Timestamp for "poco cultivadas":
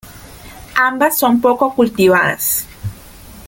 1.41-2.65